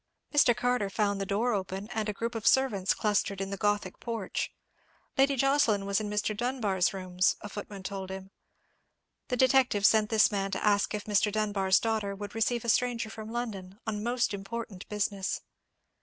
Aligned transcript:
Mr. 0.33 0.57
Carter 0.57 0.89
found 0.89 1.21
the 1.21 1.27
door 1.27 1.53
open, 1.53 1.87
and 1.91 2.09
a 2.09 2.13
group 2.13 2.33
of 2.33 2.47
servants 2.47 2.95
clustered 2.95 3.39
in 3.39 3.51
the 3.51 3.55
gothic 3.55 3.99
porch. 3.99 4.51
Lady 5.15 5.35
Jocelyn 5.35 5.85
was 5.85 6.01
in 6.01 6.09
Mr. 6.09 6.35
Dunbar's 6.35 6.91
rooms, 6.91 7.35
a 7.41 7.47
footman 7.47 7.83
told 7.83 8.09
him. 8.09 8.31
The 9.27 9.37
detective 9.37 9.85
sent 9.85 10.09
this 10.09 10.31
man 10.31 10.49
to 10.53 10.65
ask 10.65 10.95
if 10.95 11.03
Mr. 11.03 11.31
Dunbar's 11.31 11.79
daughter 11.79 12.15
would 12.15 12.33
receive 12.33 12.65
a 12.65 12.69
stranger 12.69 13.11
from 13.11 13.29
London, 13.31 13.77
on 13.85 14.01
most 14.01 14.33
important 14.33 14.89
business. 14.89 15.41